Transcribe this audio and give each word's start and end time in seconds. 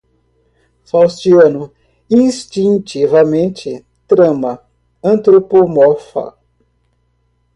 Faustiano, 0.83 1.71
instintivamente, 2.09 3.85
trama, 4.07 4.59
antropomorfa 5.03 6.35